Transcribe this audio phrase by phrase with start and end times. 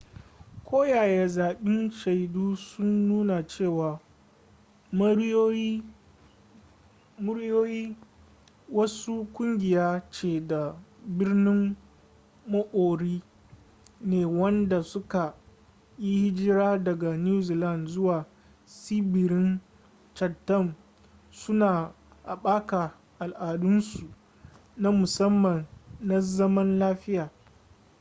[0.67, 3.99] koyaya sabbin shaidu sun nuna cewa
[7.19, 7.95] moriori
[8.77, 10.75] wasu kungiya ce ta
[11.07, 11.75] birnin
[12.47, 13.21] maori
[14.01, 15.35] ne wanda suka
[15.99, 18.25] yi hijira daga new zealand zuwa
[18.65, 19.59] tsibirin
[20.15, 20.75] chatham
[21.29, 21.93] suna
[22.25, 24.07] haɓaka al'adunsu
[24.77, 25.65] na musamman
[25.99, 27.29] na zaman lafiya